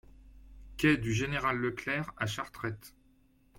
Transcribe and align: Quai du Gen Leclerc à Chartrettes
Quai 0.77 0.97
du 0.97 1.13
Gen 1.13 1.37
Leclerc 1.53 2.11
à 2.17 2.25
Chartrettes 2.25 2.95